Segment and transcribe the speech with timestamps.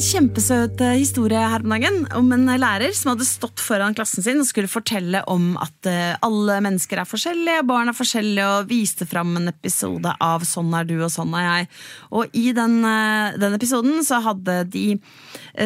[0.00, 4.40] kjempesøt eh, historie her om dagen om en lærer som hadde stått foran klassen sin
[4.42, 9.06] og skulle fortelle om at eh, alle mennesker er forskjellige, barn er forskjellige, og viste
[9.08, 11.70] fram en episode av Sånn er du og sånn er jeg.
[12.16, 14.86] Og i den, eh, den episoden så hadde de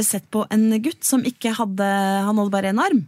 [0.05, 1.87] sett på en gutt som ikke hadde
[2.27, 3.05] Han hadde bare én arm.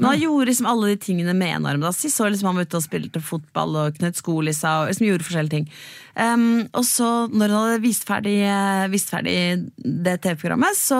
[0.00, 1.82] Men han gjorde liksom alle de tingene med en arm.
[1.84, 1.90] Da.
[1.92, 5.26] Sist så liksom han var ute og spilte fotball og knøt skolissa og liksom gjorde
[5.26, 5.66] forskjellige ting.
[6.20, 9.36] Um, og så når hun hadde vist ferdig, eh, vist ferdig
[9.80, 10.98] det TV-programmet, så,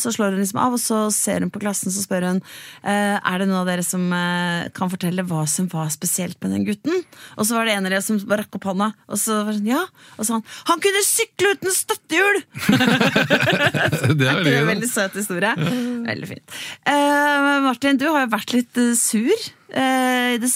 [0.00, 3.16] så slår hun liksom av, og så ser hun på klassen så spør hun uh,
[3.16, 6.66] er det noen av dere som uh, kan fortelle hva som var spesielt med den
[6.66, 7.04] gutten.
[7.36, 9.56] Og så var det en av dere som bare rakk opp hånda, og så var
[9.56, 9.84] sånn, ja.
[10.16, 12.40] Og så sa han han kunne sykle uten støttehjul!
[14.16, 15.52] Det er Det er en veldig søt historie.
[15.56, 16.56] Veldig fint.
[16.88, 19.46] Uh, Martin, du har jo vært litt sur.
[19.76, 20.50] Eh, det,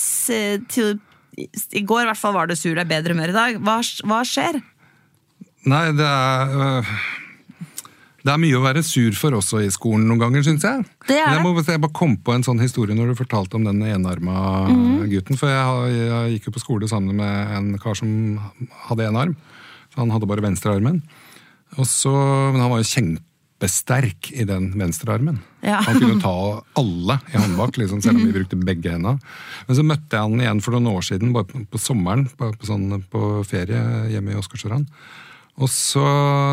[0.70, 0.98] til,
[1.39, 3.59] I går i hvert fall var du sur, det er bedre humør i dag.
[3.63, 4.59] Hva, hva skjer?
[5.71, 6.91] Nei, det er øh,
[8.24, 10.82] Det er mye å være sur for også i skolen noen ganger, syns jeg.
[11.09, 11.37] Det er det.
[11.38, 14.66] jeg, må, jeg bare kom på en sånn historie når du fortalte om den enarma
[14.69, 15.07] Mhm.
[15.15, 15.38] gutten.
[15.41, 18.10] For jeg, jeg gikk jo på skole sammen med en kar som
[18.91, 19.37] hadde én arm.
[19.95, 21.01] Så han hadde bare venstrearmen.
[21.79, 22.13] Og så,
[22.52, 22.91] men han var jo
[23.61, 25.41] kjempesterk i den venstrearmen.
[25.61, 25.80] Ja.
[25.85, 29.21] Han kunne ta alle i håndbak, liksom, selv om vi brukte begge hendene.
[29.66, 32.53] Men så møtte jeg han igjen for noen år siden, bare på, på sommeren, på,
[32.57, 34.88] på, sånn, på ferie hjemme i Åsgårdstrand.
[35.61, 36.05] Og så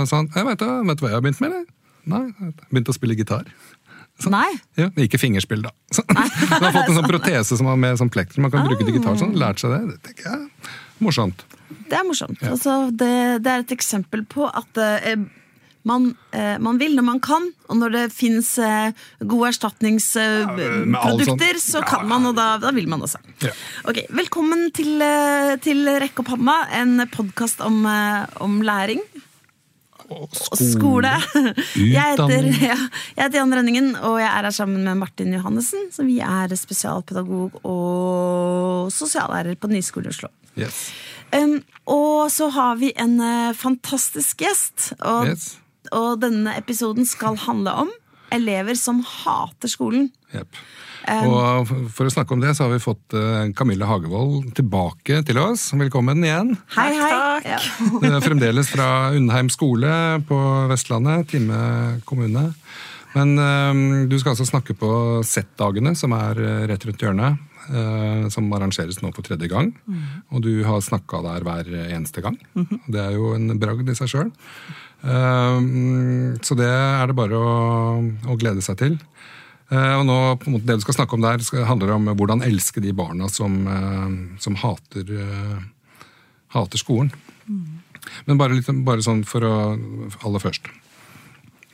[0.07, 1.65] sa han jeg vet, vet du hva jeg har begynt med, eller?
[2.07, 3.47] Nei, jeg har begynt å spille gitar.
[4.17, 4.49] Så, Nei.
[4.79, 5.71] Ja, ikke fingerspill, da.
[5.93, 6.27] Så, han
[6.65, 9.15] har fått en sånn protese som har med sånn plektrum, man kan bruke til gitar.
[9.19, 9.83] Sånn, lært seg det.
[9.93, 11.45] Det tenker jeg er morsomt.
[11.87, 12.41] Det er morsomt.
[12.43, 13.13] Altså, det,
[13.45, 15.19] det er et eksempel på at eh,
[15.87, 18.91] man, eh, man vil når man kan, og når det fins eh,
[19.23, 23.19] gode erstatningsprodukter, så kan man, og da, da vil man også.
[23.45, 23.51] Ja.
[23.87, 27.77] Ok, Velkommen til, eh, til Rekk opp handa, en podkast om,
[28.43, 29.01] om læring.
[30.55, 31.11] Skole.
[31.75, 32.77] Jeg heter, ja,
[33.17, 35.89] jeg heter Jan Rønningen, og jeg er her sammen med Martin Johannessen.
[35.91, 40.31] Så vi er spesialpedagog og sosiallærer på Nyskolen i Oslo.
[40.57, 40.77] Yes.
[41.35, 41.59] Um,
[41.91, 45.57] og så har vi en uh, fantastisk gjest, og, Yes.
[45.95, 47.93] Og denne episoden skal handle om
[48.33, 50.09] elever som hater skolen.
[50.35, 50.57] Yep.
[51.07, 55.39] Og for å snakke om det, så har vi fått eh, Camilla Hagevold tilbake til
[55.39, 55.69] oss.
[55.79, 56.51] Velkommen igjen.
[56.75, 57.59] Hei, hei!
[58.01, 59.91] Du er fremdeles fra Undheim skole
[60.27, 62.49] på Vestlandet, Time kommune.
[63.15, 64.89] Men eh, du skal altså snakke på
[65.23, 67.39] Z-dagene, som er eh, rett rundt hjørnet.
[67.71, 69.71] eh, som arrangeres nå for tredje gang.
[70.31, 72.37] Og du har snakka der hver eneste gang.
[72.87, 74.31] Det er jo en bragd i seg sjøl.
[75.01, 77.51] Så det er det bare å,
[78.33, 78.95] å glede seg til.
[79.67, 82.45] Eh, og nå, på en måte, Det du skal snakke om der, handler om hvordan
[82.45, 85.59] elske de barna som, eh, som hater, eh,
[86.55, 87.11] hater skolen.
[88.25, 89.55] Men bare, litt, bare sånn for å
[90.23, 90.67] aller først.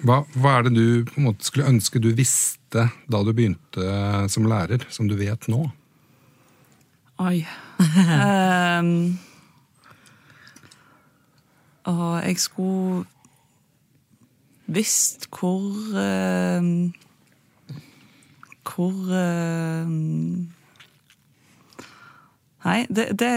[0.04, 4.30] Hva, hva er det du på en måte skulle ønske du visste da du begynte
[4.30, 5.72] som lærer, som du vet nå?
[7.20, 7.46] Oi.
[7.80, 9.20] um,
[11.86, 13.06] og jeg skulle
[14.66, 15.64] visst hvor
[15.98, 16.92] uh,
[18.64, 19.88] Hvor uh,
[22.64, 23.32] Nei, det, det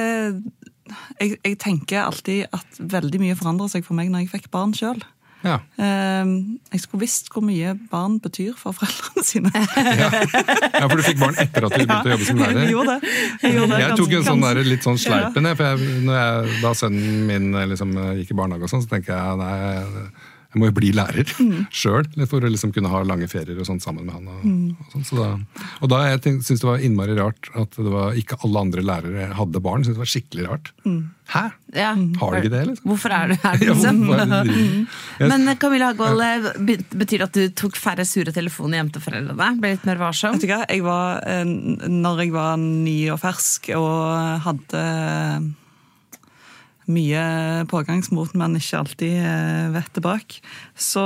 [1.18, 4.74] jeg, jeg tenker alltid at veldig mye forandrer seg for meg når jeg fikk barn
[4.76, 5.02] sjøl.
[5.46, 5.58] Ja.
[5.76, 9.50] jeg skulle visst hvor mye barn betyr for foreldrene sine.
[10.80, 12.62] ja, for du fikk barn etter at du begynte å jobbe som lærer?
[12.62, 13.12] Jeg gjorde det.
[13.42, 16.56] Jeg, gjorde det Jeg tok en sånn der, litt sånn sleipen, for jeg, når jeg,
[16.62, 19.56] da sønnen min liksom, gikk i barnehage, og sånn, så tenker jeg nei,
[20.56, 21.66] jeg må jo bli lærer Mm.
[21.74, 24.28] sjøl, for å liksom kunne ha lange ferier og sånt sammen med han.
[24.30, 24.44] Og,
[24.80, 25.26] og, sånt, så da,
[25.84, 28.84] og da jeg tenkt, synes det var innmari rart at det var, ikke alle andre
[28.86, 29.84] lærere hadde barn.
[29.84, 30.70] Synes det var skikkelig rart.
[30.86, 31.02] Mm.
[31.26, 31.42] Hæ?
[31.74, 31.90] Ja.
[32.20, 32.88] Har de ikke det, liksom?
[32.92, 34.00] Hvorfor er du her, liksom?
[34.08, 34.56] ja, er det
[35.18, 36.54] de Men eh, Camilla Hagvold, ja.
[37.02, 39.52] betyr det at du tok færre sure telefoner hjem til foreldrene?
[39.60, 40.38] Ble litt mer varsom?
[40.38, 41.44] Vet du hva, jeg var, eh,
[41.92, 44.86] når jeg var ny og fersk og hadde
[46.86, 47.22] mye
[47.70, 49.16] pågangsmot, men ikke alltid
[49.74, 50.06] vet tilbake.
[50.06, 50.36] bak,
[50.74, 51.04] så,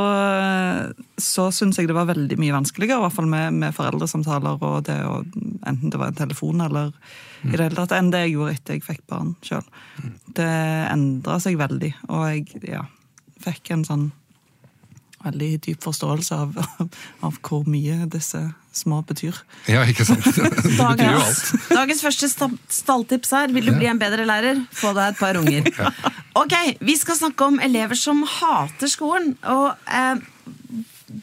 [1.16, 4.84] så syns jeg det var veldig mye vanskeligere, i hvert fall med, med foreldresamtaler og
[4.88, 5.20] det å,
[5.66, 6.92] enten det var en telefon eller
[7.42, 9.64] i det hele tatt, enn det jeg gjorde etter jeg fikk barn sjøl.
[10.36, 10.48] Det
[10.90, 12.84] endra seg veldig, og jeg ja,
[13.40, 14.10] fikk en sånn
[15.24, 16.58] veldig dyp forståelse av,
[17.26, 19.34] av hvor mye disse små betyr.
[19.70, 20.24] Ja, ikke sant?
[20.36, 21.44] Det betyr jo alt.
[21.74, 22.28] Dagens første
[22.70, 23.52] stalltips her.
[23.54, 24.60] Vil du bli en bedre lærer?
[24.76, 25.70] Få deg et par unger.
[26.38, 29.32] Ok, Vi skal snakke om elever som hater skolen.
[29.50, 30.22] Og eh,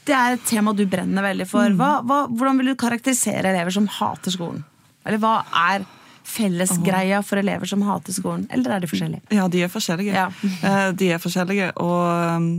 [0.08, 1.78] Det er et tema du brenner veldig for.
[1.80, 4.66] Hva, hva, hvordan vil du karakterisere elever som hater skolen?
[5.08, 5.38] Eller hva
[5.72, 5.86] er
[6.28, 8.48] fellesgreia for elever som hater skolen?
[8.52, 9.24] Eller er de forskjellige?
[9.32, 10.12] Ja, de er forskjellige.
[10.18, 10.28] Ja.
[10.68, 12.50] Eh, De er forskjellige, og um,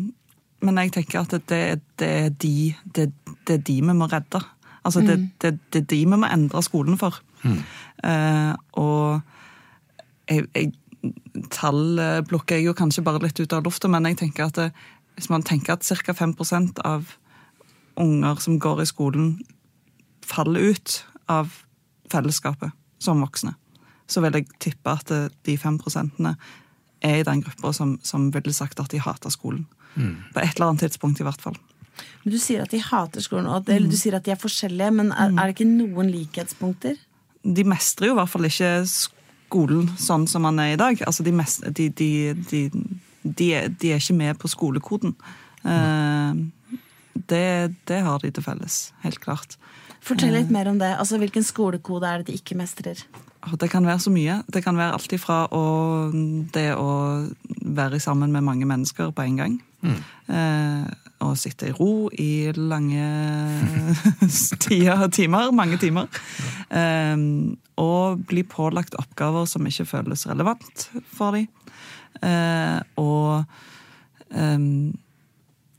[0.65, 2.55] men jeg tenker at det, det, er de,
[2.97, 3.05] det,
[3.47, 4.41] det er de vi må redde.
[4.89, 7.21] Altså, det, det, det er de vi må endre skolen for.
[7.45, 9.21] Eh, og
[10.29, 10.73] jeg, jeg,
[11.55, 14.59] tall eh, plukker jeg jo kanskje bare litt ut av lufta, men jeg tenker at
[14.59, 14.69] det,
[15.19, 16.13] hvis man tenker at ca.
[16.15, 17.15] 5% av
[17.99, 19.33] unger som går i skolen,
[20.27, 20.99] faller ut
[21.29, 21.51] av
[22.13, 22.71] fellesskapet
[23.03, 23.55] som voksne,
[24.09, 26.37] så vil jeg tippe at det- de 5%
[27.03, 29.67] er i den gruppa som, som ville sagt at de hater skolen.
[30.35, 31.57] På et eller annet tidspunkt, i hvert fall.
[32.25, 34.41] Men Du sier at de hater skolen, og at, eller du sier at de er
[34.41, 36.97] forskjellige, men er, er det ikke noen likhetspunkter?
[37.43, 41.01] de mestrer jo i hvert fall ikke skolen sånn som man er i dag.
[41.09, 42.11] Altså de, mest, de, de,
[42.51, 42.63] de,
[43.23, 45.15] de, er, de er ikke med på skolekoden.
[45.65, 46.43] Eh,
[47.29, 47.47] det,
[47.89, 49.57] det har de til felles, helt klart.
[50.05, 50.93] Fortell litt mer om det.
[50.97, 53.01] Altså, Hvilken skolekode er det de ikke mestrer?
[53.59, 54.43] Det kan være så mye.
[54.53, 55.65] Det kan være alt ifra å,
[56.55, 56.91] det å
[57.79, 59.59] være sammen med mange mennesker på en gang.
[59.85, 60.87] Eh,
[61.29, 63.09] å sitte i ro i lange
[64.65, 66.09] tider, timer, mange timer.
[66.71, 71.49] Um, og bli pålagt oppgaver som ikke føles relevant for dem.
[72.19, 73.45] Uh, og
[74.35, 74.97] um,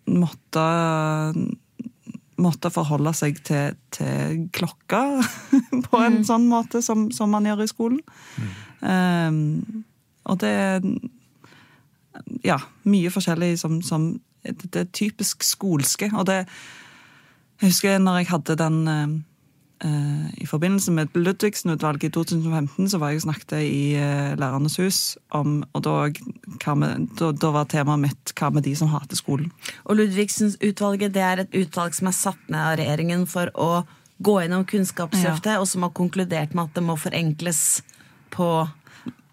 [0.09, 0.67] måtte
[2.39, 5.01] måtte forholde seg til, til klokka
[5.89, 8.01] på en sånn måte som, som man gjør i skolen.
[8.79, 9.83] Um,
[10.29, 10.55] og det
[12.43, 12.57] Ja,
[12.89, 14.11] mye forskjellig som, som
[14.43, 16.11] det, er typisk skolske.
[16.13, 16.45] Og det
[17.59, 23.09] Jeg husker når jeg hadde den eh, I forbindelse med Ludvigsen-utvalget i 2015 så var
[23.09, 26.09] jeg og snakket i uh, Lærernes hus om Og da,
[26.75, 29.51] med, da, da var temaet mitt 'Hva med de som hater skolen'?
[29.85, 33.85] Og Ludvigsen-utvalget det er et utvalg som er satt ned av regjeringen for å
[34.19, 37.81] gå gjennom Kunnskapsløftet, og som har konkludert med at det må forenkles
[38.35, 38.67] på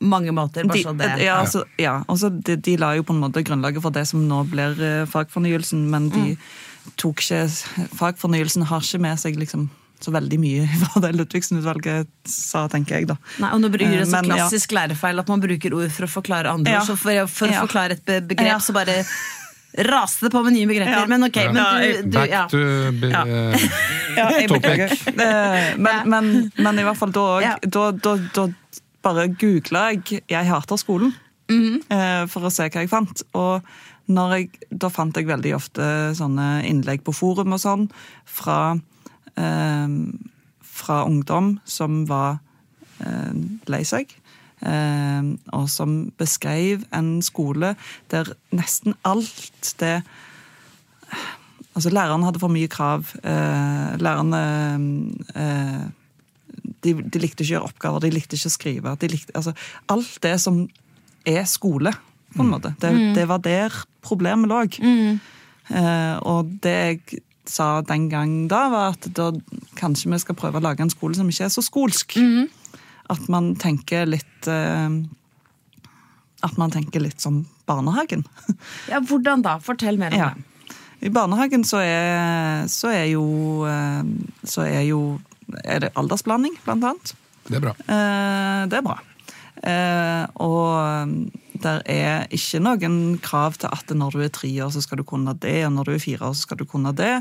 [0.00, 0.64] mange måter.
[0.68, 1.10] Bare De, så det.
[1.24, 4.26] ja, altså, ja, Også, de, de la jo på en måte grunnlaget for det som
[4.28, 6.36] nå blir eh, fagfornyelsen, men de
[6.96, 7.48] tok ikke
[7.96, 13.06] Fagfornyelsen har ikke med seg liksom så veldig mye fra det Ludvigsen-utvalget sa, tenker jeg,
[13.08, 13.16] da.
[13.40, 14.36] Nei, og nå bruker det Eh, så men, ja.
[14.42, 16.82] klassisk lærefeil at man bruker ord for å forklare andre Ja.
[16.82, 16.86] ord.
[16.90, 17.62] Så for, for å Ja.
[17.64, 18.58] forklare et begrep, Ja.
[18.60, 18.98] så bare
[19.88, 20.92] raste det på med nye begreper.
[21.00, 21.06] Ja.
[21.06, 21.52] Men ok, Ja.
[21.52, 22.46] men du, du Back ja.
[22.48, 23.24] to be, Ja.
[24.16, 25.06] Ja, Topic.
[25.08, 27.56] Eh, Men, men, men i hvert fall da òg Ja.
[27.62, 28.46] da, da, da
[29.06, 31.14] bare googla jeg 'Jeg hater skolen'
[31.48, 32.26] mm -hmm.
[32.26, 33.22] for å se hva jeg fant.
[33.32, 33.62] Og
[34.06, 37.88] når jeg, da fant jeg veldig ofte sånne innlegg på forum og sånn
[38.24, 38.78] fra,
[39.36, 39.88] eh,
[40.62, 42.38] fra ungdom som var
[43.00, 43.34] eh,
[43.66, 44.06] lei seg.
[44.62, 45.22] Eh,
[45.52, 47.74] og som beskrev en skole
[48.10, 50.02] der nesten alt det
[51.76, 53.04] Altså, læreren hadde for mye krav.
[53.22, 54.40] Eh, lærerne
[55.36, 55.82] eh,
[56.84, 58.96] de, de likte ikke å gjøre oppgaver, de likte ikke å skrive.
[59.02, 59.52] De likte, altså,
[59.92, 60.62] alt det som
[61.26, 61.92] er skole,
[62.36, 62.74] på en måte.
[62.82, 63.72] Det, det var der
[64.04, 64.58] problemet lå.
[65.70, 69.30] Eh, og det jeg sa den gang da, var at da
[69.78, 72.16] kanskje vi skal prøve å lage en skole som ikke er så skolsk.
[73.10, 74.96] At man tenker litt eh,
[76.46, 78.24] At man tenker litt som barnehagen.
[78.92, 79.56] ja, hvordan da?
[79.62, 80.32] Fortell mer om Ja.
[80.34, 80.52] det.
[81.06, 83.22] I barnehagen så er, så er jo
[83.68, 84.02] eh,
[84.48, 85.00] Så er jo
[85.64, 87.14] Er det aldersblanding, blant annet.
[87.46, 87.74] Det er bra.
[87.86, 88.96] Eh, det er bra.
[89.66, 91.12] Eh, og
[91.62, 95.06] der er ikke noen krav til at når du er tre år, så skal du
[95.08, 97.14] kunne det, og når du er fire år, så skal du kunne det.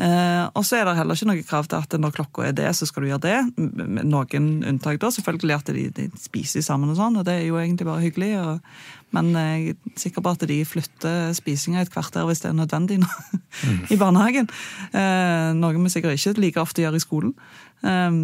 [0.00, 2.70] Eh, og så er det heller ikke noe krav til at når klokka er det,
[2.76, 3.36] så skal du gjøre det.
[3.58, 7.46] Med Noen unntak da, selvfølgelig at de, de spiser sammen og sånn, og det er
[7.48, 8.32] jo egentlig bare hyggelig.
[8.40, 8.72] Og,
[9.16, 13.02] men jeg er sikker på at de flytter spisinga et kvarter hvis det er nødvendig
[13.02, 13.12] nå,
[13.94, 14.50] i barnehagen.
[14.94, 17.36] Eh, noe vi sikkert ikke like ofte gjør i skolen.
[17.84, 18.20] Eh,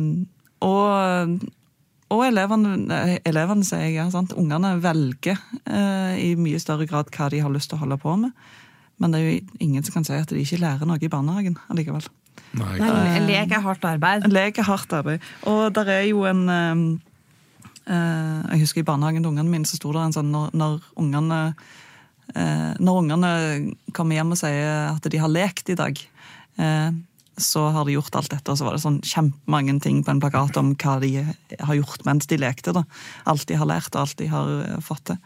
[0.65, 1.39] og
[2.09, 4.33] og elevene, elevene sier jeg, ja, sant?
[4.39, 5.37] ungene velger
[5.69, 8.33] eh, i mye større grad hva de har lyst til å holde på med.
[8.99, 11.59] Men det er jo ingen som kan si at de ikke lærer noe i barnehagen
[11.71, 12.07] allikevel.
[12.59, 14.29] Nei, Nei, lek er hardt arbeid.
[14.33, 15.25] Lek er hardt arbeid.
[15.51, 16.85] Og der er jo en eh,
[17.93, 20.79] eh, Jeg husker i barnehagen til ungene mine så sto det en sånn når, når
[21.03, 21.41] ungene
[22.35, 23.33] eh, Når ungene
[23.97, 26.01] kommer hjem og sier at de har lekt i dag,
[26.59, 26.91] eh,
[27.39, 30.23] så har de gjort alt dette, og så var det sånn kjempemange ting på en
[30.23, 32.75] plakat om hva de har gjort mens de lekte.
[32.75, 32.83] da.
[33.31, 35.21] Alt de har lært, og alt de har eh, fått til.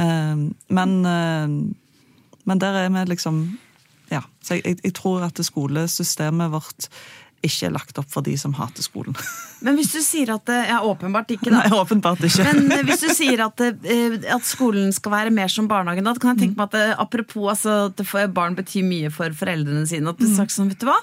[0.00, 0.44] Eh,
[0.76, 1.56] men, eh,
[2.44, 3.58] men der er vi liksom
[4.10, 4.20] Ja.
[4.42, 6.88] Så jeg, jeg, tror at skolesystemet vårt
[7.44, 9.14] ikke er lagt opp for de som hater skolen.
[9.64, 11.62] Men hvis du sier at det, Ja, åpenbart ikke, da.
[11.64, 12.44] Nei, åpenbart ikke.
[12.44, 16.12] Men eh, hvis du sier at, eh, at skolen skal være mer som barnehagen, da
[16.20, 20.10] kan jeg tenke meg at det, apropos altså, at barn betyr mye for foreldrene sine,
[20.12, 20.34] at du Mm.
[20.36, 20.96] sagt sånn, vet du hva,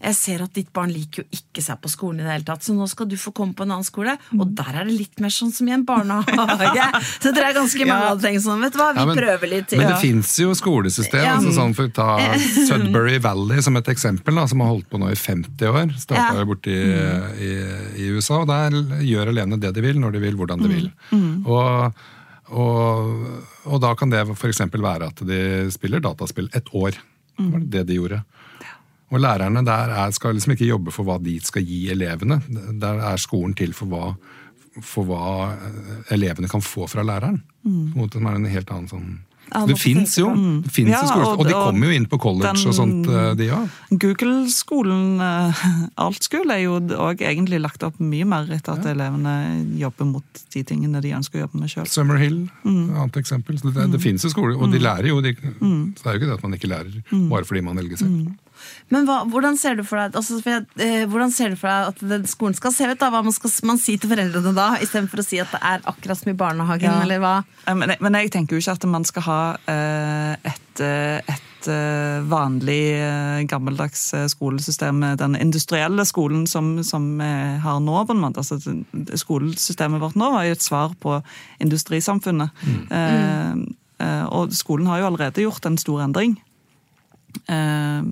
[0.00, 2.64] jeg ser at ditt barn liker jo ikke seg på skolen i det hele tatt,
[2.64, 5.20] så nå skal du få komme på en annen skole, og der er det litt
[5.20, 6.86] mer sånn som i en barnehage.
[7.22, 8.08] Så det er ganske mange Ja.
[8.14, 9.78] hadde tenkt sånn, vet du hva, vi Ja, men- prøver litt til.
[9.80, 11.22] Men det fins jo skolesystem.
[11.24, 11.36] Ja.
[11.36, 12.08] altså sånn for å Ta
[12.66, 15.85] Sudbury Valley som et eksempel, da, som har holdt på nå i 50 år.
[15.94, 16.40] Starta Ja.
[16.40, 17.50] jo borti i,
[18.02, 18.40] i USA.
[18.42, 18.70] og Der
[19.04, 20.86] gjør elevene det de vil, når de vil, hvordan de vil.
[21.46, 21.92] Og,
[22.48, 24.60] og, og da kan det f.eks.
[24.72, 25.40] være at de
[25.74, 26.96] spiller dataspill et år.
[27.36, 28.22] Det var det de gjorde.
[29.14, 32.40] Og lærerne der er, skal liksom ikke jobbe for hva de skal gi elevene.
[32.80, 34.08] Der er skolen til for hva,
[34.82, 37.42] for hva eh, elevene kan få fra læreren.
[37.94, 39.12] Måte som er en helt annen sånn
[39.66, 40.28] Det fins jo.
[40.62, 42.74] Det finnes Ja, jo skole, og- og de kommer jo inn på college den- og
[42.74, 43.68] sånt, eh, de òg.
[43.98, 45.20] Google-skolen,
[45.96, 49.34] alt altskole, er jo òg egentlig lagt opp mye mer etter at elevene
[49.78, 51.86] jobber mot de tingene de ønsker å jobbe med sjøl.
[51.88, 52.90] Summer Hill, Mm.
[52.90, 53.58] et annet eksempel.
[53.60, 55.20] Så det, det finnes jo skoler, og de lærer jo.
[55.20, 57.28] De, Så det er jo ikke det at man ikke lærer Mm.
[57.30, 58.34] bare fordi man velger selv.
[58.94, 61.68] Men hva, hvordan ser du for deg altså, for jeg, eh, hvordan ser du for
[61.72, 62.98] deg at den skolen skal se ut?
[63.00, 63.10] da?
[63.10, 66.20] Hva man skal man si til foreldrene da, istedenfor å si at det er akkurat
[66.20, 66.86] som i barnehagen?
[66.90, 67.02] Ja.
[67.02, 67.34] eller hva?
[67.74, 71.68] Men, jeg- men jeg tenker jo ikke at man skal ha eh, et, eh, et
[71.72, 77.30] eh, vanlig eh, gammeldags skolesystem, den industrielle skolen som, som vi
[77.64, 77.96] har nå.
[78.06, 78.44] på en måte.
[78.44, 78.60] Altså,
[79.18, 81.18] skolesystemet vårt nå var jo et svar på
[81.64, 82.50] industrisamfunnet.
[82.62, 83.66] Mm.
[83.98, 86.36] eh, og skolen har jo allerede gjort en stor endring.
[87.48, 88.02] Eh,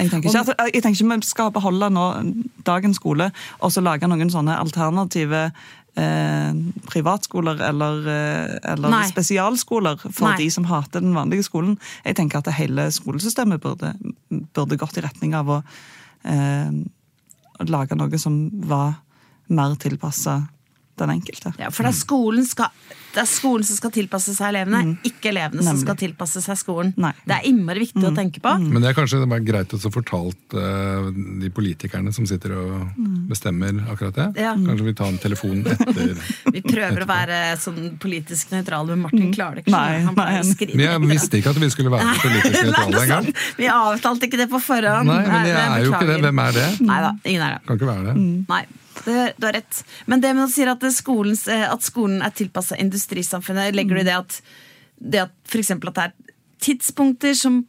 [0.00, 2.06] jeg tenker, ikke at, jeg tenker ikke vi skal beholde nå
[2.66, 3.30] dagens skole
[3.60, 5.50] og så lage noen sånne alternative
[5.98, 6.52] eh,
[6.88, 10.36] privatskoler eller, eh, eller spesialskoler for Nei.
[10.42, 11.78] de som hater den vanlige skolen.
[12.04, 13.94] Jeg tenker at hele skolesystemet burde,
[14.54, 15.60] burde gått i retning av å
[16.24, 16.72] eh,
[17.68, 19.00] lage noe som var
[19.50, 20.40] mer tilpassa
[21.06, 21.52] den enkelte.
[21.60, 22.70] Ja, For det er, skolen skal,
[23.14, 26.92] det er skolen som skal tilpasse seg elevene, ikke elevene som skal tilpasse seg skolen.
[27.00, 27.12] Nei.
[27.24, 28.52] Det er innmari viktig å tenke på.
[28.62, 31.08] Men det er kanskje det er greit å få fortalt eh,
[31.42, 34.28] de politikerne som sitter og bestemmer akkurat det.
[34.44, 34.54] Ja.
[34.58, 36.14] Kanskje vi tar en telefon etter
[36.54, 39.74] Vi prøver å være sånn politisk nøytrale, men Martin klarer det ikke.
[39.76, 40.76] Nei, Han bare skriver.
[40.78, 43.32] Men jeg visste ikke at vi skulle være politisk nøytrale engang.
[43.60, 45.10] Vi avtalte ikke det på forhånd.
[45.10, 46.20] Nei, men jeg er jo ikke det.
[46.26, 46.68] Hvem er det?
[46.86, 47.64] Nei da, ingen er det.
[47.66, 48.14] Kan ikke være det.
[48.50, 48.62] Nei,
[49.04, 49.84] det, du har rett.
[50.06, 54.00] Men det med å si at, skolens, eh, at skolen er tilpassa industrisamfunnet, legger du
[54.00, 54.40] i det at,
[55.00, 57.62] det at for eksempel at det er tidspunkter som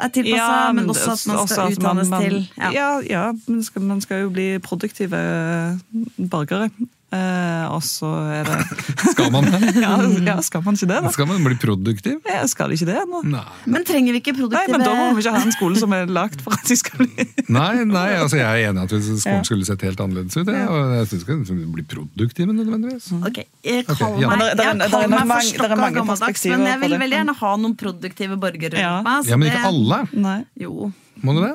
[0.00, 3.00] er tilpassa, men også at man skal utdannes man- til Ja, ja.
[3.04, 5.20] ja, man, skal, man skal jo bli produktive
[6.16, 6.70] borgere.
[7.08, 8.56] Eh, og så er det
[9.14, 9.58] Skal man det?
[9.80, 9.94] ja,
[10.26, 11.12] ja, skal man ikke det, da?
[11.14, 12.18] Skal man bli produktiv?
[12.28, 12.98] Ja, skal de ikke det?
[13.08, 13.22] nå?
[13.32, 13.44] Nei.
[13.64, 16.04] Men trenger vi ikke Nei, men da må vi ikke ha en skole som er
[16.12, 17.24] lagd for at de skal bli
[17.58, 20.50] Nei, nei, altså jeg er enig i at skolen skulle sett helt annerledes ut.
[20.52, 23.08] Ja, og jeg synes ikke vi blir produktive nødvendigvis.
[23.24, 24.28] Ok, jeg Ok, kaller ja.
[24.28, 27.36] meg, Men det- det er- jeg kaller meg forstokka gammeldags, men jeg vil veldig gjerne
[27.40, 28.92] ha noen produktive borgere rundt Ja.
[29.08, 29.32] meg.
[29.32, 30.02] Ja, Men ikke alle.
[30.12, 30.38] Nei.
[30.60, 30.92] Jo.
[31.24, 31.54] Må du det?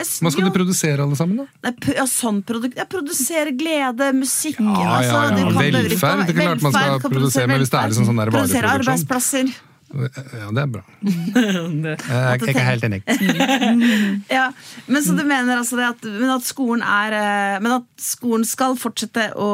[0.00, 1.46] Jeg Hva skal du produsere alle sammen, da?
[1.68, 2.78] Nei, ja, sånn produkt.
[2.80, 5.24] Jeg produserer glede, musikk Ja, ja, ja.
[5.36, 8.22] du kan Velferd, det er klart man skal produsere, men hvis det er liksom sånn
[8.22, 9.52] der Produsere arbeidsplasser.
[9.90, 10.82] Ja, det er bra.
[11.02, 13.00] Jeg er ikke helt enig.
[14.38, 14.50] Ja,
[14.86, 18.46] men så du mener altså det at, men at skolen er eh, Men at skolen
[18.46, 19.50] skal fortsette å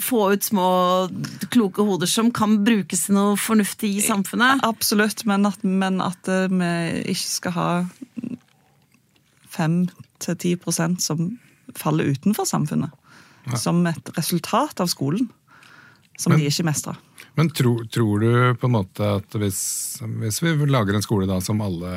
[0.00, 0.66] få ut små
[1.52, 4.64] kloke hoder som kan brukes til noe fornuftig i samfunnet?
[4.66, 6.72] Absolutt, men at, men at eh, vi
[7.12, 7.68] ikke skal ha
[9.52, 11.38] 5-10% som
[11.78, 12.90] faller utenfor samfunnet.
[13.58, 15.28] Som et resultat av skolen.
[16.18, 16.96] Som Men- de ikke mestrer.
[17.34, 21.40] Men tro, tror du på en måte at hvis, hvis vi lager en skole da
[21.40, 21.88] som alle,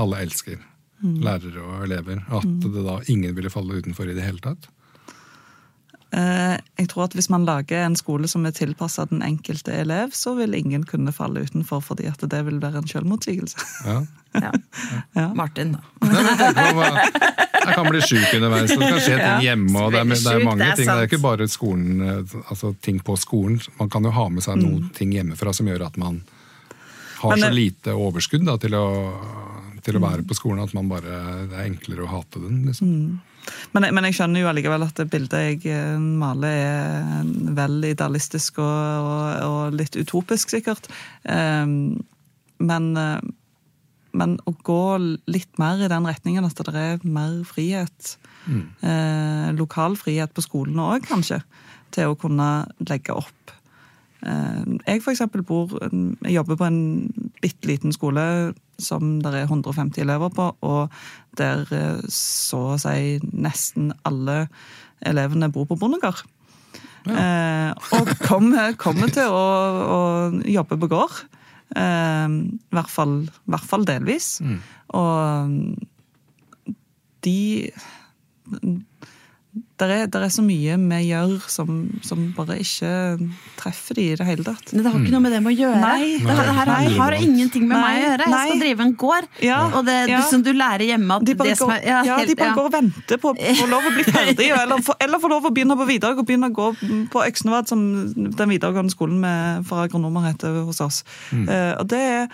[0.00, 0.58] alle elsker,
[1.04, 4.68] lærere og elever, at det da ingen ville falle utenfor i det hele tatt?
[6.12, 10.14] Eh, Jeg tror at Hvis man lager en skole som er tilpassa den enkelte elev,
[10.16, 13.58] så vil ingen kunne falle utenfor, fordi at det vil være en selvmotsigelse.
[13.86, 14.00] Ja.
[14.38, 14.50] Ja.
[15.16, 15.30] Ja.
[15.34, 15.80] Martin, da.
[16.04, 19.80] Jeg kan bli sjuk underveis, og det kan skje ting hjemme.
[19.80, 22.34] og Det er, det er mange det er ting, det er ikke bare skolen, eh,
[22.52, 23.56] altså ting på skolen.
[23.80, 26.20] Man kan jo ha med seg noen ting hjemmefra som gjør at man
[27.22, 28.84] har så lite overskudd da, til, å,
[29.82, 32.60] til å være på skolen at man bare, det er enklere å hate den.
[32.68, 32.92] Liksom.
[33.74, 38.60] Men men jeg skjønner jo allikevel at det bildet jeg eh, maler er vel idealistisk
[38.62, 40.88] og, og, og litt utopisk, sikkert.
[41.24, 41.98] Um,
[42.58, 43.20] men, eh,
[44.18, 44.82] men å gå
[45.30, 48.16] litt mer i den retningen at det er mer frihet,
[48.48, 51.42] eh, lokal frihet på skolene òg, kanskje,
[51.94, 52.50] til å kunne
[52.88, 53.58] legge opp
[54.26, 55.70] Eh, Jeg for eksempel bor,
[56.24, 56.80] jeg jobber på en
[57.42, 60.92] bitte liten skole som det er 150 elever på, og
[61.38, 64.46] der eh, så å si nesten alle
[65.06, 66.24] elevene bor på bondegård.
[67.08, 69.44] Eh, og kommer, kommer til å,
[69.88, 70.00] å
[70.46, 71.20] jobbe på gård.
[71.76, 74.38] Eh, I hvert fall, i hvert fall delvis.
[74.98, 75.54] Og
[77.26, 77.38] de
[79.78, 81.68] der er, der er så mye vi gjør som,
[82.02, 82.88] som bare ikke
[83.60, 84.72] treffer de i det hele tatt.
[84.74, 85.78] Men det har ikke noe med dem å gjøre.
[85.80, 86.18] Nei.
[86.24, 87.82] det her, her har, har ingenting med Nei.
[87.86, 88.26] meg å gjøre.
[88.32, 89.60] Jeg skal drive en gård, Ja.
[89.78, 90.20] og det, Ja.
[90.30, 92.34] som du lærer hjemme at De bare, det som går, er ja, ja, helt- de
[92.42, 92.54] bare ja.
[92.58, 95.54] går og venter på å få lov å bli ferdig, eller, eller få lov å
[95.54, 96.68] begynne på videregående, begynne å gå
[97.14, 97.82] på Øksnevad, som
[98.14, 101.04] den videregående skolen med, for agronomer heter hos oss.
[101.32, 102.28] Eh, og det er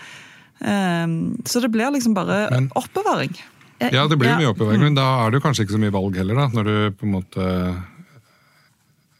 [1.05, 3.35] um, Så det blir liksom bare Men- oppbevaring.
[3.81, 4.39] Ja, det blir jo Ja.
[4.39, 6.47] mye oppbevaring, men da er det kanskje ikke så mye valg heller, da.
[6.49, 7.85] Når du på en måte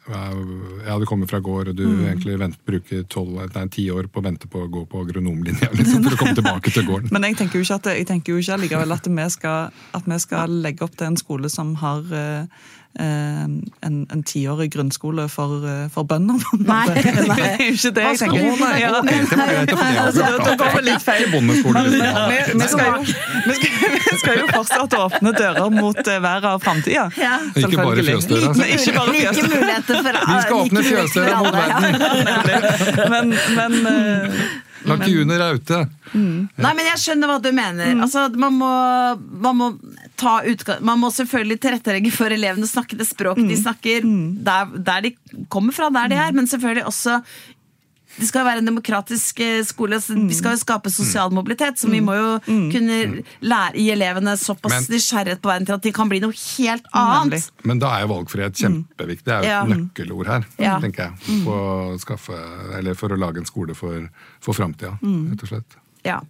[0.05, 4.21] Ja, du kommer fra gård, og du egentlig vent, bruker 12, nei, 10 år på
[4.21, 7.09] å vente på å gå på agronomlinja liksom, for å komme tilbake til gården.
[7.15, 10.05] Men jeg tenker jo ikke, at, jeg tenker jo ikke likevel at vi, skal, at
[10.05, 15.29] vi skal legge opp til en skole som har eh, eh, en, en tiårig grunnskole
[15.29, 16.39] for, eh, for bønder.
[16.51, 16.87] på Nei.
[16.95, 17.39] Det nei.
[17.41, 18.43] er jo ikke det jeg tenker.
[18.61, 18.91] Nei, Ja.
[19.03, 19.37] det å
[19.71, 21.27] det Altså, da går vi litt feil.
[21.31, 22.99] Vi, vi, skal jo,
[23.49, 27.09] vi, skal, jo fortsatt åpne dører mot eh, været av framtida.
[27.19, 27.39] Ja.
[27.55, 28.53] Ikke bare fjøsdøra.
[28.53, 28.63] altså.
[28.63, 30.35] Like, ikke like muligheter for alle.
[30.35, 31.65] Vi skal åpne fjøsdøra mot ja.
[31.65, 31.93] verden.
[33.15, 33.73] Men, men
[34.85, 35.81] eh, Lakune Raute.
[36.15, 37.95] Nei, men jeg skjønner hva du mener.
[37.97, 38.03] Mm.
[38.07, 38.71] Altså, man, må,
[39.47, 39.71] man, må
[40.21, 43.49] ta utgang, man må selvfølgelig tilrettelegge for elevene å snakke det språket Mm.
[43.51, 44.05] de snakker,
[44.47, 45.15] der, der de
[45.53, 47.19] kommer fra, der de er, men selvfølgelig også
[48.19, 49.99] det skal være en demokratisk eh, skole.
[50.01, 50.29] Så Mm.
[50.29, 54.89] Vi skal jo skape sosial mobilitet, så vi må jo kunne lære gi elevene såpass
[54.89, 57.51] nysgjerrighet på verden til at de kan bli noe helt annet.
[57.65, 59.25] Men da er jo valgfrihet kjempeviktig.
[59.25, 59.63] Det er jo Ja.
[59.65, 60.79] et nøkkelord her, Ja.
[60.81, 61.43] tenker jeg.
[61.45, 62.39] For å, skaffe,
[62.79, 64.09] eller for å lage en skole for,
[64.41, 65.77] for framtida, rett og slett.
[66.05, 66.21] Ja.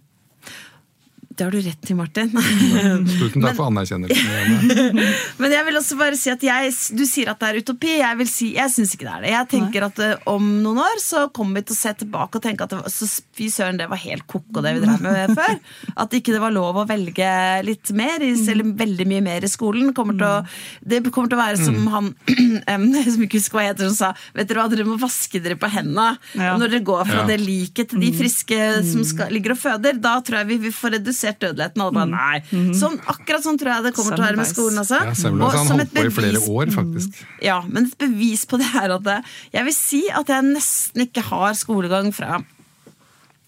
[1.35, 2.29] Det har du rett til, Martin.
[2.31, 4.99] Tusen takk for anerkjennelsen.
[5.41, 7.91] Men jeg vil også bare si at jeg, du sier at det er utopi.
[7.99, 9.33] Jeg vil si, jeg syns ikke det er det.
[9.33, 12.45] Jeg tenker at eh, Om noen år så kommer vi til å se tilbake og
[12.45, 15.33] tenke at det var, så fy søren, det var helt ko-ko det vi drev med
[15.39, 15.57] før.
[16.05, 17.31] At ikke det var lov å velge
[17.67, 19.91] litt mer, eller veldig mye mer i skolen.
[19.97, 20.39] Kommer til å,
[20.87, 22.11] det kommer til å være som han
[23.15, 25.67] som ikke husker hva heter, som sa Vet dere hva, dere må vaske dere på
[25.71, 26.55] hendene Ja.
[26.59, 27.27] når dere går fra Ja.
[27.29, 29.99] det liket til de friske som skal, ligger og føder.
[30.01, 31.81] Da tror jeg vi vi får redusert dødeligheten.
[31.81, 32.39] Alle bare, nei.
[32.73, 34.99] Sånn, akkurat sånn tror jeg det kommer til å være med skolen også.
[35.05, 37.09] Ja, Semmelweis, han som holdt på i flere år, faktisk.
[37.41, 41.21] Ja, men et bevis på det er at jeg vil si at jeg nesten ikke
[41.21, 42.43] har skolegang fra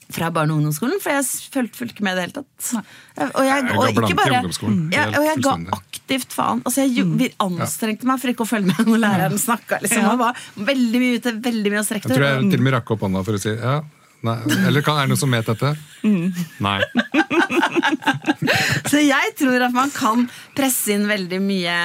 [0.09, 3.33] fra barne- og ungdomsskolen, for jeg fulgte, ikke med i det hele tatt.
[3.35, 6.61] Og jeg, Jeg og ikke bare, jeg, og jeg ga aktivt faen.
[6.63, 7.33] Altså jeg Mm.
[7.43, 9.81] anstrengte meg for ikke å følge med når læreren snakka.
[9.81, 9.99] Liksom.
[9.99, 10.09] Ja.
[10.11, 12.91] Jeg var veldig mye ute, veldig mye hos Jeg tror jeg til og med rakk
[12.91, 13.81] opp hånda for å si ja.
[14.25, 14.37] Nei.
[14.67, 15.73] Eller kan, er det noen som vet dette?
[16.63, 16.79] Nei.
[18.87, 20.25] Så jeg tror at man kan
[20.57, 21.75] presse inn veldig mye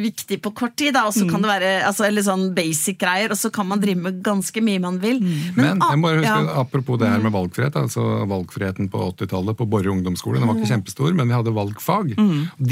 [0.00, 0.96] viktig på kort tid.
[1.00, 4.00] Og så kan det være altså, eller sånn basic greier, og så kan man drive
[4.02, 5.20] med ganske mye man vil.
[5.56, 6.56] Men jeg må huske, ja.
[6.62, 7.78] apropos det her med valgfrihet.
[7.78, 10.40] altså Valgfriheten på 80-tallet på Borre ungdomsskole.
[10.40, 12.14] Den var ikke kjempestor, men vi hadde valgfag.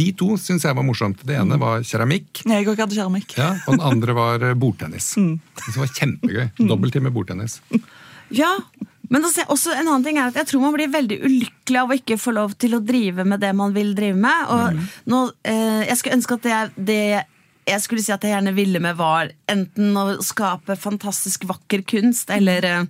[0.01, 1.25] De to syns jeg var morsomt.
[1.27, 2.45] Det ene var keramikk.
[2.47, 3.37] jeg òg hadde keramikk.
[3.39, 5.13] Ja, og den andre var eh, bordtennis.
[5.17, 6.47] Det var kjempegøy.
[6.61, 7.61] Dobbelttime bordtennis.
[8.35, 8.55] Ja,
[9.11, 11.91] men også, også en annen ting er at jeg tror man blir veldig ulykkelig av
[11.91, 14.53] å ikke få lov til å drive med det man vil drive med.
[14.55, 16.59] Og nå, eh, jeg skulle ønske at det,
[16.91, 17.03] det
[17.71, 22.31] jeg skulle si at jeg gjerne ville med, var enten å skape fantastisk vakker kunst
[22.35, 22.85] eller eh,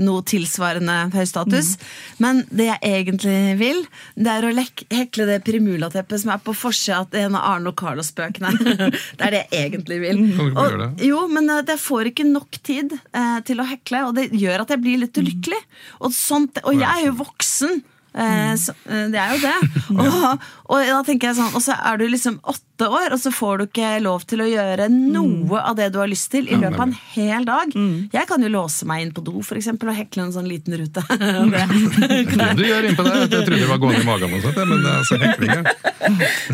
[0.00, 1.74] noe tilsvarende høy status.
[2.22, 3.82] Men det jeg egentlig vil,
[4.18, 7.78] det er å hekle det Primula-teppet som er på forsida av en av Arne og
[7.80, 8.52] Carlos-bøkene.
[9.18, 10.22] det er det jeg egentlig vil.
[10.34, 11.08] Kan du ikke Og- gjøre det?
[11.10, 14.74] jo, men jeg får ikke nok tid eh, til å hekle, og det gjør at
[14.74, 15.62] jeg blir litt ulykkelig.
[16.00, 17.82] Og, sånt, og jeg er jo voksen.
[18.14, 19.54] Eh, så, eh, det er jo det.
[20.04, 23.30] Og, og da tenker jeg sånn, og så er du liksom åtte år, og så
[23.34, 26.56] får du ikke lov til å gjøre noe av det du har lyst til i
[26.56, 27.74] løpet av en hel dag.
[28.14, 30.76] Jeg kan jo låse meg inn på do for eksempel, og hekle en sånn liten
[30.80, 31.04] rute.
[31.54, 31.64] det.
[32.32, 34.84] kan du gjøre innpå der, jeg trodde det var gående i magen og sånt, men
[34.86, 35.54] det er altså hekling.
[35.54, 35.74] ja.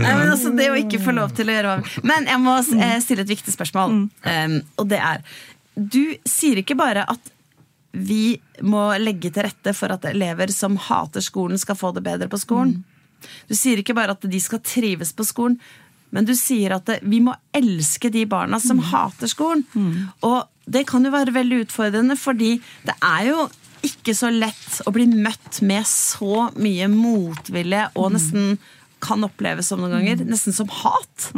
[0.01, 2.57] Nei, men altså, det å ikke få lov til å gjøre hva Men jeg må
[2.61, 3.97] eh, stille et viktig spørsmål.
[4.27, 5.23] Um, og det er
[5.75, 7.33] Du sier ikke bare at
[7.93, 12.29] vi må legge til rette for at elever som hater skolen, skal få det bedre
[12.31, 12.81] på skolen.
[13.51, 15.59] Du sier ikke bare at de skal trives på skolen,
[16.11, 19.65] men du sier at vi må elske de barna som hater skolen.
[20.27, 23.49] Og det kan jo være veldig utfordrende, fordi det er jo
[23.87, 28.59] ikke så lett å bli møtt med så mye motvilje og nesten
[29.01, 31.31] kan oppleves som noen ganger, nesten som hat.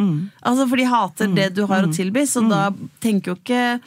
[0.42, 2.70] Altså For de hater det du har å tilby, så da
[3.01, 3.81] tenker jo ikke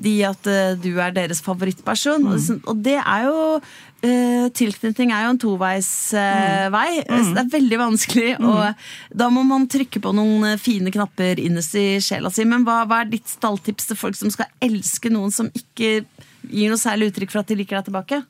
[0.00, 2.24] de at uh, du er deres favorittperson.
[2.30, 3.60] Og sånn- Og det er jo
[3.98, 7.02] Uh, Tilknytning er jo en toveisvei.
[7.08, 8.28] Så det er veldig vanskelig.
[8.38, 12.44] Og da må man trykke på noen eh, fine knapper innerst i sjela si.
[12.46, 16.04] Men hva, hva er ditt stalltips til folk som skal elske noen som ikke
[16.48, 18.20] gir noe særlig uttrykk for at de liker deg tilbake?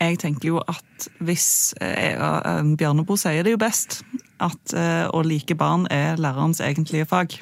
[0.00, 4.02] Jeg tenker jo at hvis eh, eh, Bjørneboe sier det jo best,
[4.44, 7.38] at eh, å like barn er lærerens egentlige fag.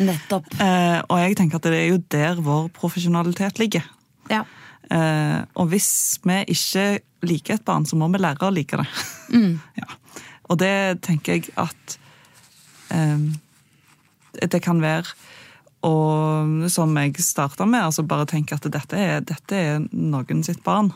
[0.00, 0.46] Nettopp.
[0.62, 3.88] Eh, og jeg tenker at det er jo der vår profesjonalitet ligger.
[4.30, 4.44] Ja.
[4.92, 6.86] Eh, og hvis vi ikke
[7.26, 8.88] liker et barn, så må vi lære å like det.
[9.82, 9.90] ja.
[10.50, 11.98] Og det tenker jeg at
[12.94, 13.28] eh,
[14.46, 15.10] det kan være
[15.82, 20.62] og som jeg starta med, altså bare tenk at dette er, dette er noen sitt
[20.62, 20.92] barn.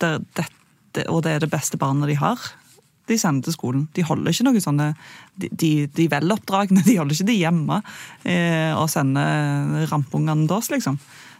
[0.00, 2.50] Det, dette, og det er det beste barnet de har.
[3.10, 3.88] De sender til skolen.
[3.96, 4.92] De holder ikke noe sånne
[5.34, 7.80] De, de, de veloppdragne, de holder ikke de hjemme
[8.28, 10.98] eh, og sender rampungene deres, liksom.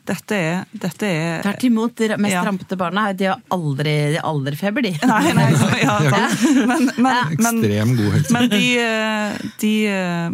[0.08, 2.42] Dette er, dette er Tvert imot, de mest Ja.
[2.46, 4.94] rampete barna de har aldri, de har aldri feber, de.
[5.06, 5.50] Nei, nei,
[5.84, 5.98] ja,
[6.66, 8.32] men, men, men, Ekstrem god helse.
[8.34, 10.32] Men de, eh, de eh,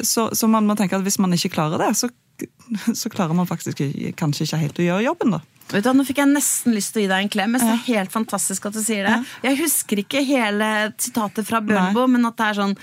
[0.00, 2.08] så, så man må tenke at hvis man ikke klarer det, så,
[2.94, 3.82] så klarer man faktisk
[4.16, 5.42] kanskje ikke helt å gjøre jobben, da.
[5.68, 7.52] Vet du, Nå fikk jeg nesten lyst til å gi deg en klem.
[7.54, 9.16] Men Det er helt fantastisk at du sier det.
[9.44, 12.76] Jeg husker ikke hele sitatet fra Bjørneboe, men at det er sånn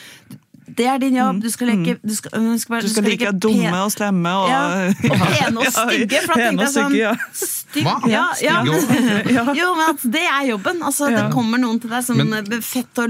[0.76, 1.38] Det er din jobb.
[1.42, 4.32] Du skal leke Du skal, du skal, bare- Du skal like leke dumme og slemme
[4.36, 4.62] og ja,
[4.92, 6.20] og pene og stygge.
[6.26, 7.14] For da tenkte jeg sånn ja.
[7.32, 8.58] Stygg, ja, ja.
[8.84, 10.82] Stygge Jo, men at det er jobben.
[10.84, 13.10] Altså, Det kommer noen til deg som Men- fett og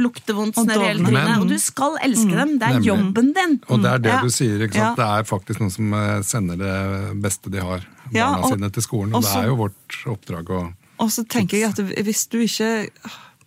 [0.61, 1.09] Og i hele dovne.
[1.09, 2.55] trynet, Men- og du skal elske dem.
[2.59, 2.91] Det er Nemlig.
[2.91, 3.57] jobben din.
[3.69, 4.21] Og det er det Ja.
[4.21, 4.97] du sier, ikke sant?
[4.97, 5.01] Ja.
[5.01, 8.69] det er faktisk noen som eh, sender det beste de har, barna Ja, og- sine,
[8.71, 9.13] til skolen.
[9.13, 12.37] Og og det er jo vårt oppdrag å Og så tenker jeg at hvis du
[12.39, 12.89] ikke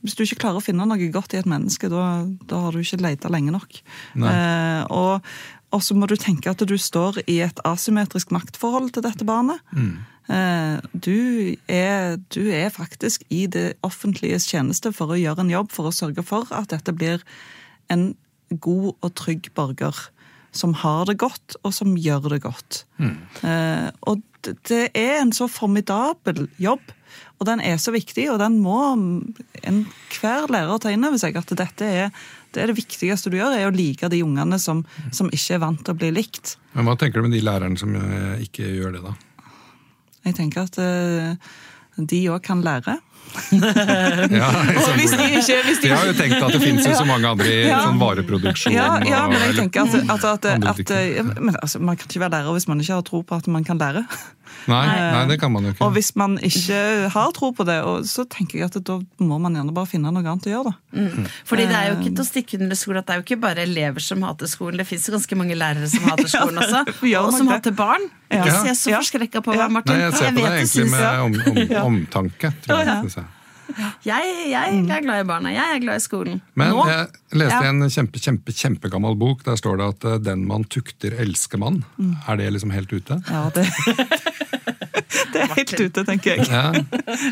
[0.05, 2.83] hvis du ikke klarer å finne noe godt i et menneske, da, da har du
[2.83, 3.81] ikke leita lenge nok.
[4.15, 5.27] Eh, og,
[5.75, 9.65] og så må du tenke at du står i et asymmetrisk maktforhold til dette barnet.
[10.29, 11.19] Eh, du,
[11.73, 15.95] er, du er faktisk i det offentliges tjeneste for å gjøre en jobb, for å
[15.95, 17.25] sørge for at dette blir
[17.93, 18.13] en
[18.55, 19.97] god og trygg borger.
[20.55, 22.85] Som har det godt, og som gjør det godt.
[23.45, 26.95] Eh, og det, det er en så formidabel jobb,
[27.39, 28.81] og den er så viktig, og den må
[29.63, 32.11] enhver lærer ta inn over seg at dette er
[32.55, 34.81] det, er det viktigste du gjør, er å like de ungene som,
[35.13, 36.57] som ikke er vant til å bli likt.
[36.73, 39.13] Men hva tenker du med de lærerne som eh, ikke gjør det, da?
[40.25, 41.53] Jeg tenker at eh,
[41.99, 42.97] de òg kan lære.
[43.53, 44.49] Ja,
[44.99, 47.29] hvis de ikke, hvis de Jeg har jo tenkt at det finnes jo så mange
[47.31, 47.81] andre i Ja.
[47.87, 48.73] sånn vareproduksjon.
[48.75, 50.93] ja, ja, men jeg tenker at, at, at, at,
[51.41, 53.65] men altså, Man kan ikke være lærer hvis man ikke har tro på at man
[53.65, 54.05] kan lære.
[54.69, 55.85] Nei, nei, det kan man jo ikke.
[55.85, 56.79] Og hvis man ikke
[57.13, 60.11] har tro på det, og så tenker jeg at da må man gjerne bare finne
[60.13, 60.73] noe annet å gjøre.
[60.73, 61.29] da.
[61.49, 63.41] Fordi det er jo ikke til å stikke under skole at det er jo ikke
[63.45, 64.81] bare elever som hater skolen.
[64.81, 66.85] Det fins ganske mange lærere som hater skolen også.
[66.89, 67.55] Og som det.
[67.59, 68.09] hater barn.
[68.29, 68.43] Ja.
[68.45, 69.95] Ikke se så forskrekka på meg, Martin.
[69.97, 71.39] Nei, jeg ser på vet det egentlig med om,
[71.85, 72.53] om, omtanke.
[72.67, 73.18] tror jeg.
[74.05, 74.29] Jeg.
[74.49, 75.51] Jeg, jeg er glad i barna.
[75.53, 76.41] Jeg er glad i skolen.
[76.59, 76.85] Men Nå?
[76.89, 77.07] jeg
[77.43, 77.69] leste Ja.
[77.71, 79.45] en kjempe, kjempe, kjempegammel bok.
[79.45, 81.83] Der står det at eh, 'den man tukter, elsker man'.
[81.99, 82.17] Mm.
[82.29, 83.21] Er det liksom helt ute?
[83.31, 83.67] Ja, det,
[85.33, 86.49] det er helt ute, tenker jeg.
[86.49, 86.73] Ja.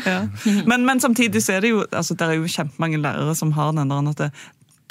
[0.05, 0.27] Ja.
[0.67, 3.71] Men, men samtidig så er det jo altså, det er jo kjempemange lærere som har
[3.71, 4.31] den der at det,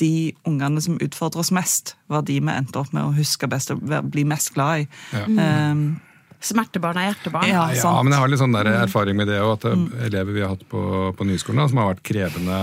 [0.00, 3.70] de ungene som utfordrer oss mest, var de vi endte opp med å huske best
[3.72, 3.80] og
[4.10, 4.86] bli mest glad i.
[5.12, 5.24] Ja.
[5.72, 6.00] Um,
[6.40, 7.48] Smertebarn er hjertebarn.
[7.48, 7.68] Ja.
[7.72, 8.04] Ja, sant.
[8.04, 8.82] men jeg har litt sånn der Mm.
[8.84, 9.86] erfaring med det òg, at mm.
[10.06, 12.58] elever vi har hatt på, på nyskolen, da, som har vært krevende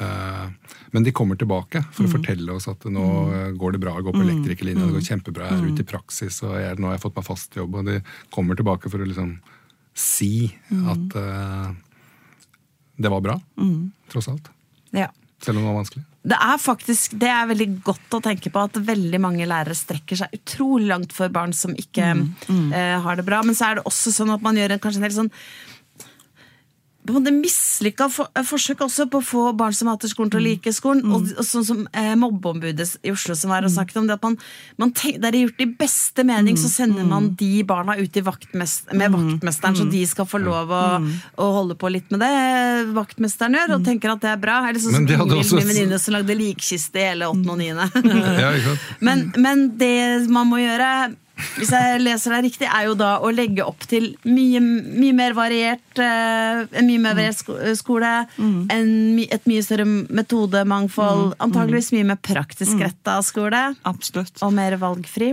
[0.00, 0.46] eh,
[0.92, 2.08] Men de kommer tilbake for Mm.
[2.08, 5.06] å fortelle oss at nå eh, går det bra, jeg går på elektrikerlinja, det går
[5.08, 5.74] kjempebra, jeg er Mm.
[5.74, 7.74] ute i praksis, og jeg, nå har jeg fått meg fast jobb.
[7.74, 9.38] Og de kommer tilbake for å liksom
[9.94, 10.88] si Mm.
[10.90, 11.72] at eh,
[12.98, 13.40] det var bra,
[14.08, 14.48] tross alt.
[14.92, 15.08] Ja.
[15.40, 16.04] Selv om det var vanskelig.
[16.26, 20.18] Det er faktisk, det er veldig godt å tenke på at veldig mange lærere strekker
[20.18, 23.44] seg utrolig langt for barn som ikke eh, har det bra.
[23.46, 25.32] Men så er det også sånn at man gjør en, kanskje en helt sånn
[27.06, 30.40] på en mislykka for, eh, forsøk også på å få barn som hater skolen til
[30.40, 31.04] å like skolen.
[31.12, 34.26] Og, og sånn som eh, mobbeombudet i Oslo som var og snakket om det at
[34.26, 34.36] man,
[34.78, 38.24] man tenk, Det er gjort i beste mening, så sender man de barna ut i
[38.26, 40.82] vaktmest, med vaktmesteren, så de skal få lov å,
[41.40, 42.32] å holde på litt med det.
[42.96, 44.60] Vaktmesteren gjør, og tenker at det er bra.
[44.68, 47.86] Eller sånn som Ingvild, også- min venninne, som lagde likkiste i hele åttende og niende.
[49.46, 51.14] Men det man må gjøre,
[51.58, 55.34] hvis jeg leser deg riktig, er jo da å legge opp til mye, mye mer
[55.36, 58.12] variert eh, En mye mer variert sko skole.
[58.40, 61.34] En, et mye større metodemangfold.
[61.44, 63.60] Antageligvis mye mer praktisk retta skole.
[63.84, 64.40] absolutt.
[64.42, 65.32] Og mer valgfri.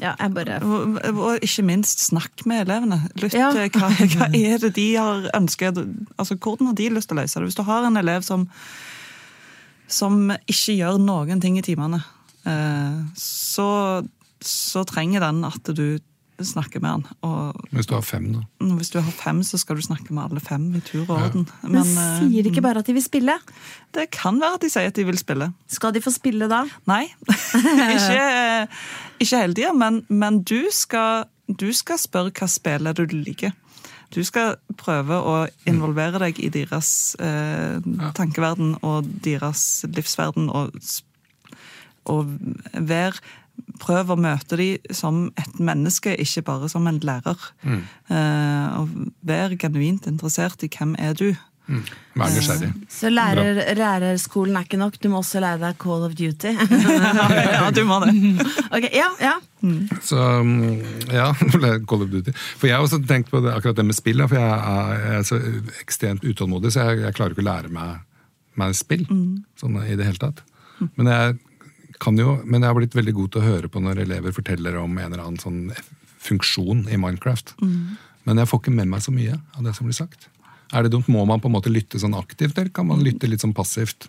[0.00, 3.02] Ja, bare Og, og ikke minst snakk med elevene.
[3.20, 3.50] Lytt Ja.
[3.52, 5.80] hva, hva er det de har ønsket
[6.16, 7.48] altså Hvordan har de lyst til å løse det?
[7.50, 8.48] Hvis du har en elev som
[9.94, 12.00] som ikke gjør noen ting i timene,
[12.48, 13.66] eh, så,
[14.44, 15.98] så trenger den at du
[16.42, 17.04] snakker med han.
[17.22, 18.74] Og Hvis du har fem, da.
[18.74, 21.48] hvis du har fem, så skal du snakke med alle fem i tur og orden.
[21.62, 23.38] Men, Men, sier de ikke bare at de vil spille?
[23.94, 25.52] det kan være at de sier at de vil spille.
[25.68, 26.64] Skal de få spille da?
[26.90, 27.04] Nei,
[27.94, 28.68] ikke,
[29.20, 33.54] ikke hele tida, men, men du, skal, du skal spørre hva spillet du liker.
[34.14, 37.78] Du skal prøve å involvere deg i deres eh,
[38.14, 40.74] tankeverden og deres livsverden, og,
[42.10, 42.36] og
[42.74, 43.22] være
[43.82, 47.40] Prøv å møte dem som et menneske, ikke bare som en lærer.
[47.62, 47.82] Mm.
[48.78, 48.94] og
[49.26, 51.32] Vær genuint interessert i hvem er du.
[51.64, 52.68] Vær nysgjerrig.
[52.92, 56.52] Så lærer, lærerskolen er ikke nok, du må også lære deg Call of Duty.
[57.56, 58.12] ja, du må det.
[58.68, 59.32] ok, ja, ja.
[60.04, 60.82] Så mm,
[61.14, 61.30] ja,
[61.88, 62.34] Call of Duty.
[62.36, 65.22] For jeg har også tenkt på det, akkurat det med spill, for jeg er, jeg
[65.22, 65.40] er så
[65.80, 68.04] ekstremt utålmodig, så jeg, jeg klarer ikke å lære meg,
[68.60, 69.08] meg spill
[69.60, 70.44] sånn i det hele tatt.
[70.98, 71.40] Men jeg,
[72.02, 74.78] kan jo, men jeg har blitt veldig god til å høre på når elever forteller
[74.80, 75.68] om en eller annen sånn
[76.24, 77.54] funksjon i Minecraft.
[78.24, 80.28] Men jeg får ikke med meg så mye av det som blir sagt.
[80.74, 81.08] Er det dumt?
[81.12, 84.08] Må man på en måte lytte sånn aktivt, eller kan man lytte litt sånn passivt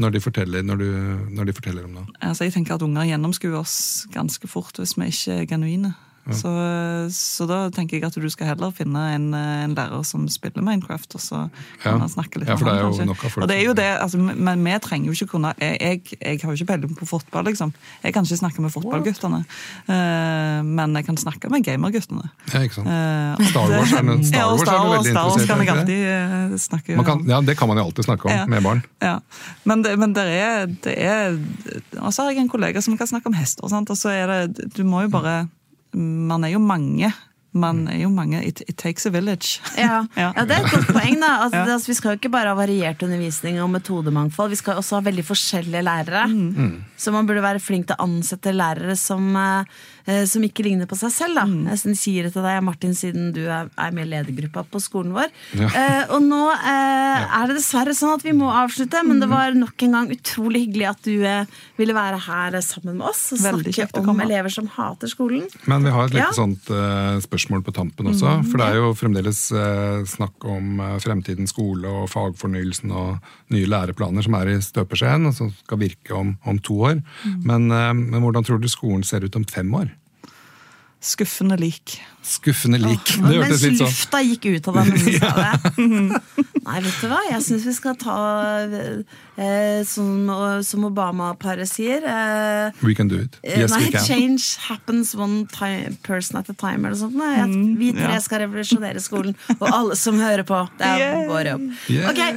[0.00, 0.88] når de forteller, når du,
[1.36, 2.04] når de forteller om det?
[2.20, 3.76] Altså, jeg tenker at unger gjennomskuer oss
[4.14, 5.92] ganske fort hvis vi ikke er genuine.
[6.34, 6.50] Så,
[7.14, 11.14] så da tenker jeg at du skal heller finne en, en lærer som spiller Minecraft,
[11.14, 11.42] og så
[11.82, 13.56] kan man snakke litt Ja, for det er jo noe nok av folk Og det
[13.60, 16.66] er jo det, altså, Men vi trenger jo ikke kunne Jeg, jeg, har jo ikke
[16.72, 17.72] peiling på fotball, liksom.
[18.02, 19.44] Jeg kan ikke snakke med fotballguttene.
[19.88, 22.28] eh, men jeg kan snakke med gamerguttene.
[22.52, 22.90] Ja, ikke sant?
[23.50, 25.48] Star Wars er det- Star ja, og Wars er Star Wars, veldig Star Wars interessert,
[25.48, 28.46] kan jeg alltid eh, snakke kan, ja, det kan man jo alltid snakke om Ja.
[28.46, 28.82] med barn.
[29.02, 29.18] Ja,
[29.64, 31.38] men det, men det er, det er
[32.00, 33.62] Og så har jeg en kollega som kan snakke om hester.
[33.64, 35.46] Og så er det Du må jo bare
[35.94, 37.12] Man er jo mange.
[37.56, 39.60] Man er jo mange It, it takes a village.
[39.78, 40.02] Ja.
[40.16, 40.32] Ja.
[40.36, 41.20] ja, det er et godt poeng.
[41.22, 41.72] da altså, Ja.
[41.72, 45.04] altså, Vi skal jo ikke bare ha variert undervisning og metodemangfold, vi skal også ha
[45.08, 46.26] veldig forskjellige lærere.
[47.00, 49.64] Så man burde være flink til å ansette lærere som, eh,
[50.28, 51.34] som ikke ligner på seg selv.
[51.40, 55.12] da Jeg sier det til deg, Martin, siden du er, med i ledergruppa på skolen
[55.16, 55.32] vår.
[55.58, 55.66] Ja.
[55.68, 59.56] Eh, og nå eh, er det dessverre sånn at vi må avslutte, men det var
[59.56, 63.24] nok en gang utrolig hyggelig at du eh, ville være her eh, sammen med oss
[63.34, 65.46] og snakke om elever som hater skolen.
[65.66, 66.32] Men vi har et lite Ja.
[66.36, 68.36] sånt eh, spørsmål på tampen også.
[68.50, 73.18] For det er jo fremdeles eh, snakk om fremtidens skole og fagfornyelsen og
[73.54, 77.02] nye læreplaner som er i støpeskjeen, og som skal virke om, om to år.
[77.42, 79.92] Men, eh, men hvordan tror du skolen ser ut om fem år?
[81.00, 82.00] Skuffende lik.
[82.26, 83.10] Skuffende lik.
[83.20, 84.96] Oh, det hørtes litt sånn lufta gikk ut av deg.
[86.66, 87.18] Nei, vet du hva?
[87.28, 88.14] Jeg syns vi skal ta
[88.66, 90.24] eh, som,
[90.66, 93.36] som Obama-paret sier eh, We can do it.
[93.44, 94.02] eh, Yes, Nei, we can.
[94.08, 97.14] change happens one time, person at a time, eller sånt.
[97.20, 98.22] Nei, at vi tre ja.
[98.24, 100.64] skal revolusjonere skolen, og alle som hører på.
[100.80, 101.26] Det er Yeah.
[101.28, 101.68] vår jobb.
[101.92, 102.10] Yeah.
[102.10, 102.32] Okay.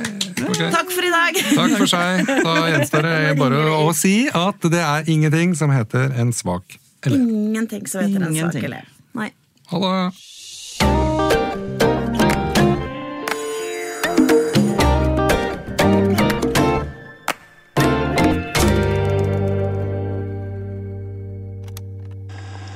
[0.46, 0.60] Ok.
[0.76, 1.40] takk for i dag!
[1.56, 2.30] Takk for seg.
[2.44, 7.30] Da gjenstår det bare å si at det er ingenting som heter en svak elev.
[7.30, 8.88] Ingenting som heter en sak eller.
[9.12, 9.32] Nei.
[9.70, 10.12] Ha det!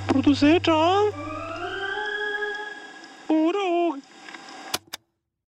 [0.07, 1.22] Produsert av